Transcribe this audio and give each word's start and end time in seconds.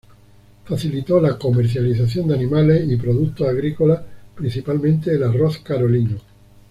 Facilitó 0.65 1.21
la 1.21 1.37
comercialización 1.37 2.27
de 2.27 2.33
animales 2.33 2.89
y 2.89 2.95
productos 2.95 3.47
agrícolas, 3.47 4.01
principalmente 4.35 5.11
el 5.13 5.21
arroz 5.21 5.59
carolino. 5.59 6.17